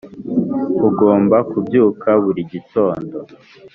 [0.87, 3.15] ugomba kubyuka buri gitondo